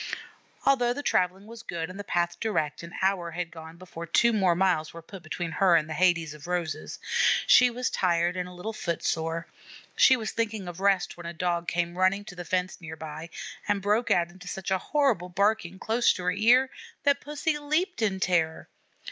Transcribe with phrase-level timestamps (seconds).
[0.65, 4.33] Although the travelling was good and the path direct, an hour had gone before two
[4.33, 6.97] more miles were put between her and the Hades of roses.
[7.45, 9.45] She was tired and a little foot sore.
[9.95, 13.29] She was thinking of rest when a Dog came running to the fence near by,
[13.67, 16.71] and broke out into such a horrible barking close to her ear
[17.03, 18.69] that Pussy leaped in terror.